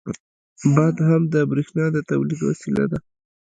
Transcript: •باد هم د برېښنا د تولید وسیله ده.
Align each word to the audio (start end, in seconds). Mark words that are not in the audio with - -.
•باد 0.75 0.95
هم 1.07 1.21
د 1.33 1.35
برېښنا 1.51 1.85
د 1.95 1.97
تولید 2.09 2.39
وسیله 2.49 2.85
ده. 2.91 2.99